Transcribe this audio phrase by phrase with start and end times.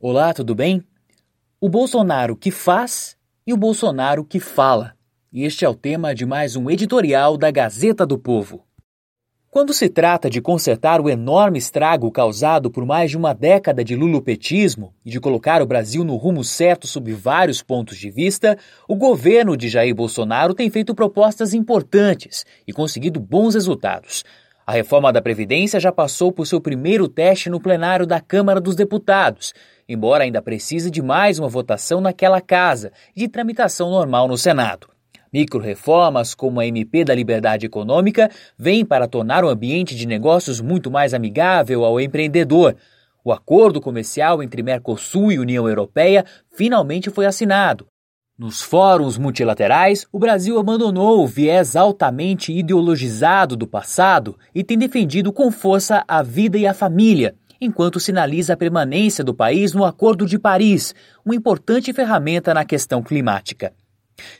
[0.00, 0.84] Olá, tudo bem?
[1.60, 4.94] O Bolsonaro que faz e o Bolsonaro que fala.
[5.34, 8.64] Este é o tema de mais um editorial da Gazeta do Povo.
[9.50, 13.96] Quando se trata de consertar o enorme estrago causado por mais de uma década de
[13.96, 18.94] lulopetismo e de colocar o Brasil no rumo certo sob vários pontos de vista, o
[18.94, 24.22] governo de Jair Bolsonaro tem feito propostas importantes e conseguido bons resultados.
[24.68, 28.76] A reforma da Previdência já passou por seu primeiro teste no plenário da Câmara dos
[28.76, 29.54] Deputados,
[29.88, 34.86] embora ainda precise de mais uma votação naquela casa e de tramitação normal no Senado.
[35.32, 40.90] Microreformas, como a MP da Liberdade Econômica, vêm para tornar o ambiente de negócios muito
[40.90, 42.76] mais amigável ao empreendedor.
[43.24, 47.86] O acordo comercial entre Mercosul e União Europeia finalmente foi assinado.
[48.38, 55.32] Nos fóruns multilaterais, o Brasil abandonou o viés altamente ideologizado do passado e tem defendido
[55.32, 60.24] com força a vida e a família, enquanto sinaliza a permanência do país no Acordo
[60.24, 60.94] de Paris,
[61.24, 63.72] uma importante ferramenta na questão climática.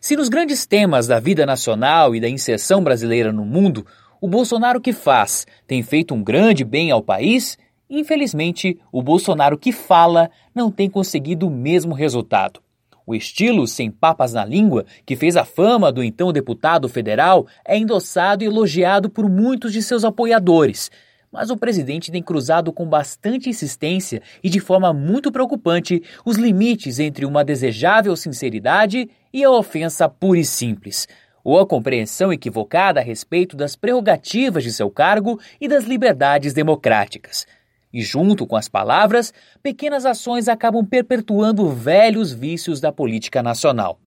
[0.01, 3.85] Se nos grandes temas da vida nacional e da inserção brasileira no mundo,
[4.21, 7.59] o Bolsonaro que faz tem feito um grande bem ao país,
[7.91, 12.61] infelizmente, o Bolsonaro que fala não tem conseguido o mesmo resultado.
[13.09, 17.75] O estilo sem papas na língua, que fez a fama do então deputado federal, é
[17.75, 20.91] endossado e elogiado por muitos de seus apoiadores,
[21.33, 26.98] mas o presidente tem cruzado com bastante insistência e de forma muito preocupante os limites
[26.98, 31.09] entre uma desejável sinceridade e a ofensa pura e simples,
[31.42, 37.46] ou a compreensão equivocada a respeito das prerrogativas de seu cargo e das liberdades democráticas.
[37.93, 39.33] E junto com as palavras,
[39.63, 43.99] pequenas ações acabam perpetuando velhos vícios da política nacional.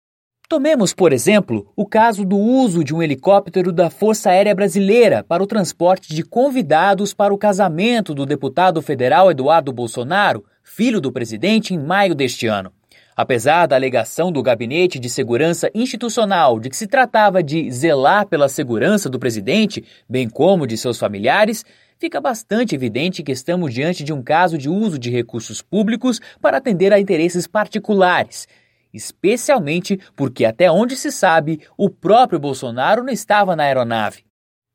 [0.51, 5.41] Tomemos, por exemplo, o caso do uso de um helicóptero da Força Aérea Brasileira para
[5.41, 11.73] o transporte de convidados para o casamento do deputado federal Eduardo Bolsonaro, filho do presidente,
[11.73, 12.73] em maio deste ano.
[13.21, 18.49] Apesar da alegação do Gabinete de Segurança Institucional de que se tratava de zelar pela
[18.49, 21.63] segurança do presidente, bem como de seus familiares,
[21.99, 26.57] fica bastante evidente que estamos diante de um caso de uso de recursos públicos para
[26.57, 28.47] atender a interesses particulares
[28.91, 34.25] especialmente porque, até onde se sabe, o próprio Bolsonaro não estava na aeronave.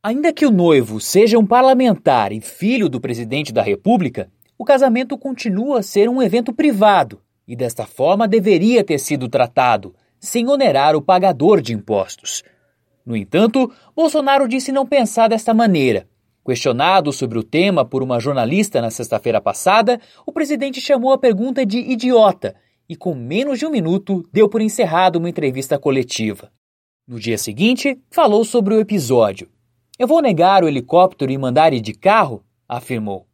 [0.03, 5.19] Ainda que o noivo seja um parlamentar e filho do presidente da República, o casamento
[5.19, 10.97] continua a ser um evento privado e, desta forma, deveria ter sido tratado, sem onerar
[10.97, 12.43] o pagador de impostos.
[13.05, 16.09] No entanto, Bolsonaro disse não pensar desta maneira.
[16.45, 21.65] Questionado sobre o tema por uma jornalista na sexta-feira passada, o presidente chamou a pergunta
[21.65, 22.55] de idiota
[22.89, 26.51] e, com menos de um minuto, deu por encerrado uma entrevista coletiva.
[27.07, 29.49] No dia seguinte, falou sobre o episódio.
[29.99, 32.45] Eu vou negar o helicóptero e mandar ir de carro?
[32.69, 33.27] afirmou.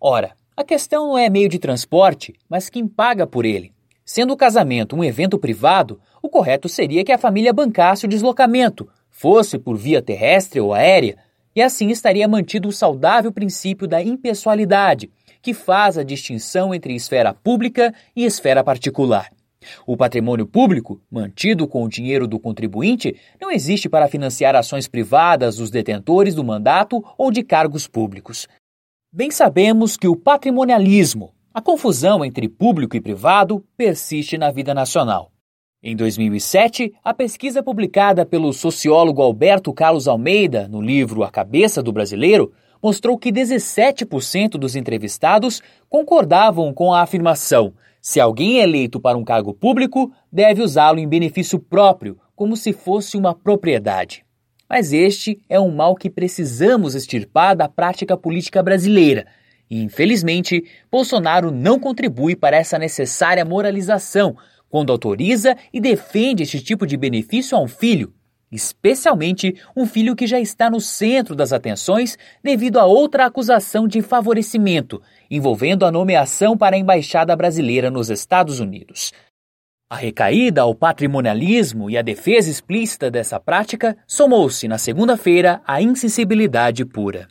[0.00, 3.74] Ora, a questão não é meio de transporte, mas quem paga por ele.
[4.04, 8.88] Sendo o casamento um evento privado, o correto seria que a família bancasse o deslocamento,
[9.10, 11.18] fosse por via terrestre ou aérea,
[11.54, 15.10] e assim estaria mantido o saudável princípio da impessoalidade,
[15.42, 19.30] que faz a distinção entre esfera pública e esfera particular.
[19.86, 25.56] O patrimônio público, mantido com o dinheiro do contribuinte, não existe para financiar ações privadas
[25.56, 28.46] dos detentores do mandato ou de cargos públicos.
[29.16, 35.32] Bem sabemos que o patrimonialismo, a confusão entre público e privado, persiste na vida nacional.
[35.82, 41.94] Em 2007, a pesquisa publicada pelo sociólogo Alberto Carlos Almeida no livro A Cabeça do
[41.94, 47.72] Brasileiro mostrou que 17% dos entrevistados concordavam com a afirmação:
[48.02, 52.70] se alguém é eleito para um cargo público, deve usá-lo em benefício próprio, como se
[52.74, 54.25] fosse uma propriedade.
[54.68, 59.26] Mas este é um mal que precisamos extirpar da prática política brasileira.
[59.70, 64.36] E, infelizmente, Bolsonaro não contribui para essa necessária moralização
[64.68, 68.12] quando autoriza e defende este tipo de benefício a um filho,
[68.50, 74.02] especialmente um filho que já está no centro das atenções devido a outra acusação de
[74.02, 79.12] favorecimento, envolvendo a nomeação para a embaixada brasileira nos Estados Unidos.
[79.88, 86.84] A recaída ao patrimonialismo e a defesa explícita dessa prática somou-se na segunda-feira à insensibilidade
[86.84, 87.28] pura.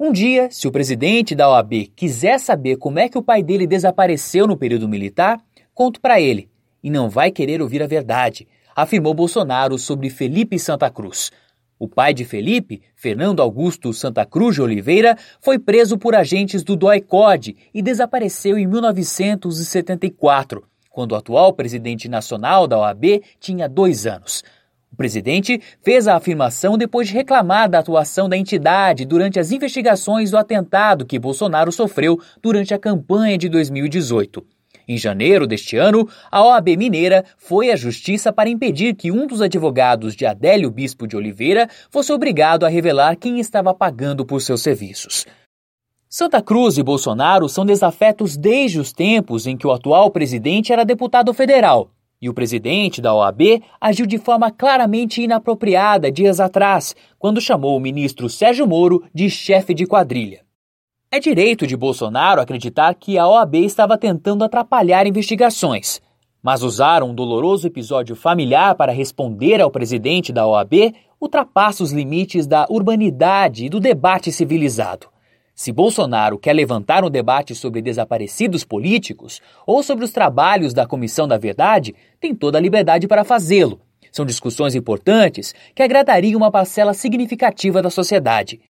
[0.00, 3.66] Um dia, se o presidente da OAB quiser saber como é que o pai dele
[3.66, 5.38] desapareceu no período militar,
[5.74, 6.48] conto para ele.
[6.82, 11.30] E não vai querer ouvir a verdade, afirmou Bolsonaro sobre Felipe Santa Cruz.
[11.78, 16.74] O pai de Felipe, Fernando Augusto Santa Cruz de Oliveira, foi preso por agentes do
[16.74, 20.64] DOI-CODE e desapareceu em 1974,
[20.96, 24.42] quando o atual presidente nacional da OAB tinha dois anos.
[24.90, 30.30] O presidente fez a afirmação depois de reclamar da atuação da entidade durante as investigações
[30.30, 34.42] do atentado que Bolsonaro sofreu durante a campanha de 2018.
[34.88, 39.42] Em janeiro deste ano, a OAB Mineira foi à justiça para impedir que um dos
[39.42, 44.62] advogados de Adélio Bispo de Oliveira fosse obrigado a revelar quem estava pagando por seus
[44.62, 45.26] serviços.
[46.18, 50.82] Santa Cruz e Bolsonaro são desafetos desde os tempos em que o atual presidente era
[50.82, 51.90] deputado federal.
[52.18, 57.80] E o presidente da OAB agiu de forma claramente inapropriada dias atrás, quando chamou o
[57.80, 60.40] ministro Sérgio Moro de chefe de quadrilha.
[61.10, 66.00] É direito de Bolsonaro acreditar que a OAB estava tentando atrapalhar investigações,
[66.42, 72.46] mas usar um doloroso episódio familiar para responder ao presidente da OAB ultrapassa os limites
[72.46, 75.14] da urbanidade e do debate civilizado.
[75.58, 81.26] Se Bolsonaro quer levantar um debate sobre desaparecidos políticos ou sobre os trabalhos da Comissão
[81.26, 83.80] da Verdade, tem toda a liberdade para fazê-lo.
[84.12, 88.60] São discussões importantes que agradariam uma parcela significativa da sociedade.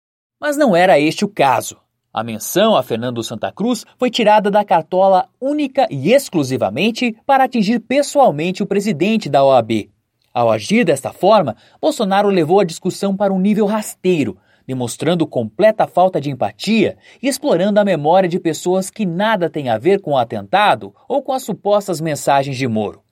[0.40, 1.76] Mas não era este o caso.
[2.14, 7.80] A menção a Fernando Santa Cruz foi tirada da cartola única e exclusivamente para atingir
[7.80, 9.90] pessoalmente o presidente da OAB.
[10.32, 16.20] Ao agir desta forma, Bolsonaro levou a discussão para um nível rasteiro, demonstrando completa falta
[16.20, 20.18] de empatia e explorando a memória de pessoas que nada têm a ver com o
[20.18, 23.06] atentado ou com as supostas mensagens de Moro.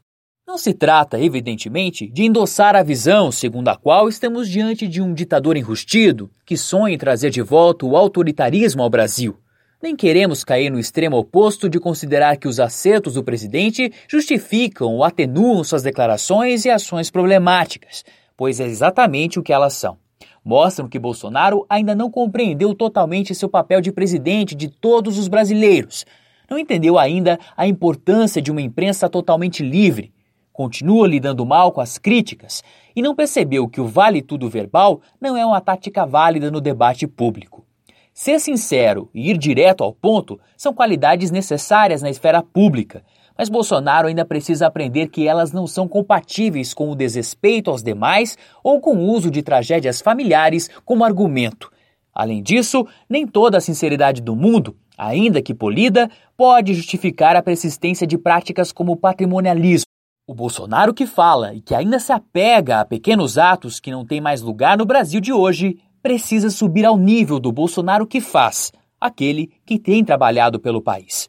[0.47, 5.15] Não se trata, evidentemente, de endossar a visão segundo a qual estamos diante de um
[5.15, 9.39] ditador enrustido que sonha em trazer de volta o autoritarismo ao Brasil.
[9.83, 15.05] Nem queremos cair no extremo oposto de considerar que os acertos do presidente justificam ou
[15.05, 18.05] atenuam suas declarações e ações problemáticas,
[18.37, 20.04] pois é exatamente o que elas são.
[20.45, 26.05] Mostram que Bolsonaro ainda não compreendeu totalmente seu papel de presidente de todos os brasileiros.
[26.51, 30.13] Não entendeu ainda a importância de uma imprensa totalmente livre
[30.55, 32.63] continua lidando mal com as críticas
[32.95, 37.09] e não percebeu que o vale tudo verbal não é uma tática válida no debate
[37.09, 37.67] público.
[38.13, 43.05] Ser sincero e ir direto ao ponto são qualidades necessárias na esfera pública,
[43.37, 48.39] mas Bolsonaro ainda precisa aprender que elas não são compatíveis com o desrespeito aos demais
[48.63, 51.71] ou com o uso de tragédias familiares como argumento.
[52.15, 58.07] Além disso, nem toda a sinceridade do mundo, ainda que polida, pode justificar a persistência
[58.07, 59.85] de práticas como patrimonialismo
[60.27, 64.21] o Bolsonaro que fala e que ainda se apega a pequenos atos que não têm
[64.21, 69.51] mais lugar no Brasil de hoje precisa subir ao nível do Bolsonaro que faz, aquele
[69.67, 71.29] que tem trabalhado pelo país.